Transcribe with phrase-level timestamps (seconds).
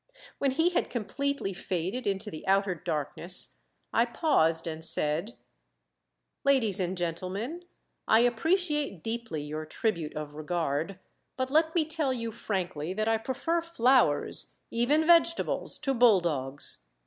[0.39, 3.59] When he had completely faded into the outer darkness
[3.93, 5.33] I paused and said:
[6.43, 7.65] "Ladies and Gentlemen,
[8.07, 10.97] I appreciate deeply your tribute of regard;
[11.37, 16.79] but let me tell you frankly that I prefer flowers, even vegetables, to bulldogs.